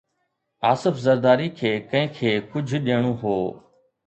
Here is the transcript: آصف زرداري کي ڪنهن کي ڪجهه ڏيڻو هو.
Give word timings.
آصف 0.71 0.95
زرداري 1.07 1.49
کي 1.59 1.73
ڪنهن 1.93 2.09
کي 2.17 2.33
ڪجهه 2.55 2.83
ڏيڻو 2.89 3.13
هو. 3.23 3.37